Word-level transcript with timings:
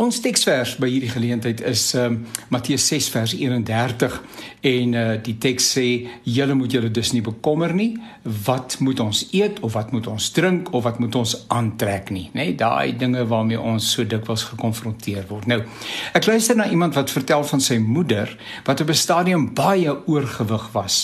Ons 0.00 0.16
teksvers 0.24 0.78
by 0.80 0.88
hierdie 0.88 1.10
geleentheid 1.12 1.58
is 1.68 1.82
um, 1.98 2.22
Matteus 2.48 2.86
6 2.88 3.08
vers 3.12 3.34
31 3.36 4.14
en 4.70 4.94
uh, 4.96 5.02
die 5.20 5.34
teks 5.42 5.66
sê 5.74 5.84
julle 6.24 6.56
moet 6.56 6.72
julle 6.72 6.88
dus 6.88 7.10
nie 7.12 7.20
bekommer 7.24 7.74
nie 7.76 7.90
wat 8.46 8.78
moet 8.80 9.02
ons 9.04 9.26
eet 9.36 9.60
of 9.66 9.74
wat 9.76 9.92
moet 9.92 10.08
ons 10.08 10.30
drink 10.32 10.72
of 10.72 10.86
wat 10.88 11.02
moet 11.04 11.20
ons 11.20 11.34
aantrek 11.52 12.08
nie 12.16 12.30
nê 12.32 12.46
nee, 12.48 12.56
daai 12.56 12.96
dinge 12.96 13.26
waarmee 13.28 13.60
ons 13.60 13.92
so 13.92 14.08
dikwels 14.08 14.46
gekonfronteer 14.54 15.28
word 15.28 15.50
nou 15.52 15.60
ek 16.16 16.30
luister 16.30 16.56
na 16.56 16.70
iemand 16.72 16.96
wat 16.96 17.12
vertel 17.12 17.44
van 17.52 17.60
sy 17.60 17.76
moeder 17.84 18.32
wat 18.64 18.80
op 18.80 18.88
'n 18.88 19.04
stadium 19.04 19.50
baie 19.52 19.92
oorgewig 20.08 20.70
was 20.72 21.02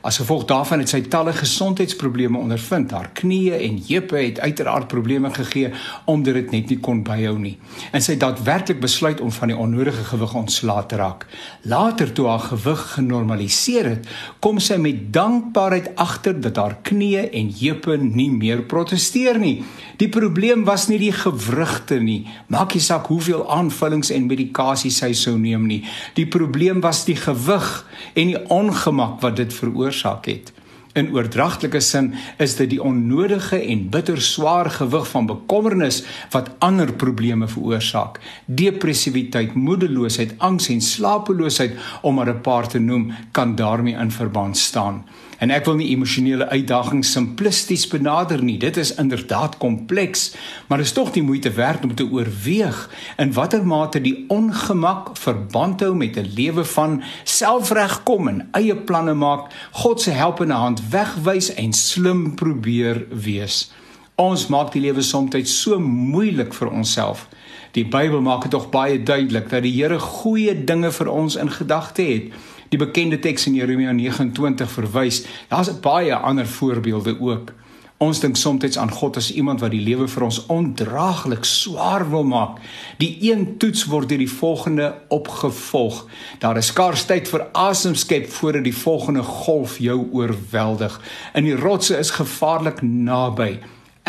As 0.00 0.16
gevolg 0.16 0.44
daarvan 0.46 0.78
het 0.78 0.92
sy 0.92 1.00
talle 1.10 1.32
gesondheidsprobleme 1.34 2.38
ondervind. 2.38 2.92
Haar 2.94 3.10
knieë 3.18 3.58
en 3.66 3.80
heupe 3.88 4.16
het 4.16 4.40
uiteraard 4.40 4.88
probleme 4.88 5.30
gegee 5.34 5.72
omdat 6.04 6.34
dit 6.34 6.50
net 6.50 6.70
nie 6.72 6.78
kon 6.78 7.02
byhou 7.02 7.34
nie. 7.38 7.56
En 7.92 8.02
sy 8.02 8.14
het 8.14 8.22
daadwerklik 8.38 8.80
besluit 8.80 9.20
om 9.20 9.32
van 9.32 9.50
die 9.50 9.56
onnodige 9.56 10.04
gewig 10.04 10.34
ontslae 10.34 10.86
te 10.86 10.96
raak. 10.96 11.26
Later 11.62 12.12
toe 12.12 12.26
haar 12.26 12.44
gewig 12.46 12.82
genormaliseer 12.94 13.88
het, 13.88 14.06
kom 14.40 14.60
sy 14.62 14.76
met 14.78 15.12
dankbaarheid 15.12 15.90
agter 15.98 16.38
dat 16.40 16.56
haar 16.56 16.76
knieë 16.86 17.28
en 17.34 17.50
heupe 17.58 17.96
nie 17.98 18.30
meer 18.30 18.62
proteseer 18.62 19.38
nie. 19.38 19.64
Die 19.98 20.08
probleem 20.08 20.64
was 20.68 20.86
nie 20.88 21.00
die 21.02 21.12
gewrigte 21.12 21.98
nie. 22.00 22.28
Maak 22.46 22.76
nie 22.76 22.84
saak 22.84 23.10
hoeveel 23.10 23.42
aanvullings 23.50 24.12
en 24.14 24.30
medikasie 24.30 24.92
sy 24.94 25.12
sou 25.18 25.34
neem 25.38 25.66
nie. 25.66 25.82
Die 26.14 26.26
probleem 26.26 26.80
was 26.84 27.04
die 27.08 27.18
gewig 27.18 27.68
en 28.14 28.34
die 28.34 28.42
ongemak 28.54 29.18
wat 29.24 29.36
dit 29.42 29.54
veroorsaak 29.54 30.30
het. 30.30 30.54
In 30.92 31.12
oordragtelike 31.12 31.80
sin 31.80 32.14
is 32.38 32.56
dit 32.56 32.70
die 32.70 32.82
onnodige 32.82 33.58
en 33.60 33.88
bitter 33.92 34.22
swaar 34.22 34.70
gewig 34.70 35.08
van 35.08 35.26
bekommernis 35.26 36.02
wat 36.30 36.50
ander 36.58 36.92
probleme 36.92 37.48
veroorsaak. 37.48 38.20
Depressiwiteit, 38.44 39.54
moedeloosheid, 39.54 40.34
angs 40.38 40.68
en 40.68 40.80
slapeloosheid 40.80 41.76
om 42.02 42.14
maar 42.14 42.28
'n 42.28 42.40
paar 42.40 42.68
te 42.68 42.78
noem, 42.78 43.12
kan 43.32 43.54
daarmee 43.54 43.94
in 43.94 44.10
verband 44.10 44.56
staan. 44.56 45.04
En 45.38 45.50
ek 45.54 45.68
wil 45.68 45.76
nie 45.78 45.92
emosionele 45.92 46.48
uitdagings 46.50 47.12
simplisties 47.14 47.86
benader 47.86 48.42
nie. 48.42 48.56
Dit 48.58 48.76
is 48.76 48.94
inderdaad 48.98 49.56
kompleks, 49.62 50.32
maar 50.66 50.82
is 50.82 50.92
tog 50.92 51.12
die 51.14 51.22
moeite 51.22 51.52
werd 51.54 51.84
om 51.84 51.94
te 51.94 52.08
oorweeg 52.10 52.80
in 53.16 53.32
watter 53.32 53.66
mate 53.66 54.02
die 54.02 54.24
ongemak 54.34 55.14
verband 55.16 55.80
hou 55.80 55.94
met 55.94 56.18
'n 56.18 56.32
lewe 56.34 56.64
van 56.64 57.02
selfregkom 57.24 58.28
en 58.28 58.48
eie 58.52 58.76
planne 58.76 59.14
maak, 59.14 59.50
God 59.70 60.00
se 60.00 60.10
helpende 60.10 60.54
hand 60.54 60.82
wegwys 60.90 61.54
en 61.54 61.72
slim 61.72 62.34
probeer 62.34 63.06
wees. 63.10 63.70
Ons 64.18 64.48
maak 64.50 64.72
die 64.74 64.80
lewe 64.82 65.02
soms 65.06 65.52
so 65.52 65.78
moeilik 65.78 66.50
vir 66.54 66.72
onsself. 66.74 67.28
Die 67.76 67.84
Bybel 67.86 68.18
maak 68.20 68.42
dit 68.42 68.50
tog 68.50 68.64
baie 68.72 68.98
duidelik 68.98 69.46
dat 69.52 69.62
die 69.62 69.76
Here 69.76 69.98
goeie 70.02 70.56
dinge 70.64 70.90
vir 70.90 71.10
ons 71.12 71.36
in 71.38 71.50
gedagte 71.54 72.02
het 72.02 72.32
die 72.68 72.80
bekende 72.80 73.20
teks 73.22 73.46
in 73.46 73.54
Jeremia 73.54 73.92
29 73.94 74.70
verwys. 74.70 75.22
Daar's 75.48 75.70
baie 75.80 76.14
ander 76.14 76.46
voorbeelde 76.46 77.14
ook. 77.20 77.54
Ons 77.98 78.20
dink 78.22 78.36
soms 78.36 78.76
aan 78.78 78.90
God 78.90 79.16
as 79.16 79.30
iemand 79.34 79.62
wat 79.62 79.70
die 79.70 79.82
lewe 79.82 80.06
vir 80.10 80.26
ons 80.26 80.42
ondraaglik 80.50 81.46
swaar 81.46 82.04
wil 82.10 82.26
maak. 82.26 82.58
Die 82.98 83.16
een 83.30 83.56
toets 83.58 83.86
word 83.90 84.10
deur 84.10 84.18
die 84.22 84.30
volgende 84.30 84.92
opgevolg. 85.14 86.04
Daar 86.42 86.58
is 86.58 86.74
skaars 86.74 87.06
tyd 87.06 87.30
vir 87.30 87.48
asemskep 87.54 88.26
voordat 88.34 88.66
die 88.66 88.76
volgende 88.76 89.22
golf 89.22 89.78
jou 89.78 90.04
oorweldig. 90.10 91.00
In 91.34 91.46
die 91.46 91.58
rotse 91.58 91.98
is 91.98 92.14
gevaarlik 92.18 92.82
naby. 92.82 93.58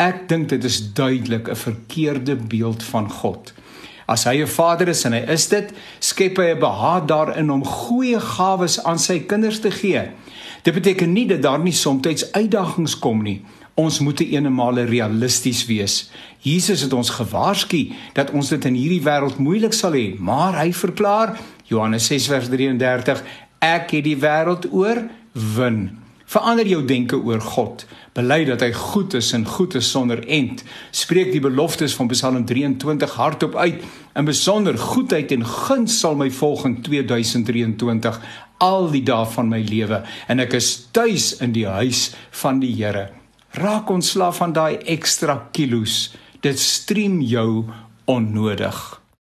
Ek 0.00 0.22
dink 0.30 0.48
dit 0.48 0.64
is 0.64 0.78
duidelik 0.96 1.48
'n 1.48 1.56
verkeerde 1.56 2.36
beeld 2.36 2.82
van 2.82 3.10
God. 3.10 3.52
As 4.06 4.24
hy 4.24 4.40
'n 4.40 4.46
vader 4.46 4.88
is 4.88 5.04
en 5.04 5.12
hy 5.12 5.24
is 5.28 5.48
dit, 5.48 5.72
skep 5.98 6.36
hy 6.36 6.54
'n 6.54 6.58
behaag 6.58 7.04
daarin 7.04 7.50
om 7.50 7.64
goeie 7.64 8.20
gawes 8.20 8.82
aan 8.84 8.98
sy 8.98 9.18
kinders 9.20 9.60
te 9.60 9.70
gee. 9.70 10.10
Dit 10.62 10.74
beteken 10.74 11.12
nie 11.12 11.26
dat 11.26 11.42
daar 11.42 11.58
nie 11.58 11.72
soms 11.72 12.32
uitdagings 12.32 12.98
kom 12.98 13.22
nie. 13.22 13.44
Ons 13.74 13.98
moet 13.98 14.20
eenemale 14.20 14.84
realisties 14.84 15.66
wees. 15.66 16.10
Jesus 16.38 16.80
het 16.80 16.92
ons 16.92 17.10
gewaarsku 17.10 17.92
dat 18.12 18.30
ons 18.30 18.48
dit 18.48 18.64
in 18.64 18.74
hierdie 18.74 19.02
wêreld 19.02 19.38
moeilik 19.38 19.72
sal 19.72 19.92
hê, 19.92 20.18
maar 20.18 20.58
hy 20.58 20.72
verklaar 20.72 21.38
Johannes 21.64 22.06
6:33, 22.06 23.22
ek 23.58 23.90
het 23.90 24.04
die 24.04 24.16
wêreld 24.16 24.72
oorwin. 24.72 25.98
Verander 26.30 26.68
jou 26.68 26.84
denke 26.86 27.18
oor 27.18 27.40
God. 27.42 27.82
Bely 28.14 28.44
dat 28.46 28.62
hy 28.62 28.70
goed 28.76 29.16
is 29.18 29.32
en 29.34 29.48
goed 29.50 29.74
is 29.74 29.88
sonder 29.90 30.20
end. 30.30 30.62
Spreek 30.94 31.32
die 31.34 31.42
beloftes 31.42 31.96
van 31.98 32.10
Psalm 32.12 32.44
23 32.46 33.16
hardop 33.18 33.56
uit. 33.58 33.82
In 34.14 34.28
besonder 34.28 34.78
goedheid 34.78 35.34
en 35.34 35.42
guns 35.46 35.98
sal 35.98 36.14
my 36.14 36.30
volg 36.30 36.62
in 36.68 36.78
2023 36.86 38.20
al 38.62 38.90
die 38.92 39.02
dae 39.02 39.26
van 39.34 39.50
my 39.50 39.62
lewe 39.64 40.02
en 40.30 40.42
ek 40.44 40.54
is 40.60 40.70
tuis 40.94 41.32
in 41.42 41.54
die 41.56 41.66
huis 41.66 42.10
van 42.42 42.62
die 42.62 42.76
Here. 42.78 43.08
Raak 43.58 43.90
ontslaaf 43.90 44.38
van 44.38 44.54
daai 44.54 44.78
ekstra 44.86 45.48
kilos. 45.50 46.12
Dit 46.46 46.62
strem 46.62 47.18
jou 47.26 47.64
onnodig. 48.06 48.99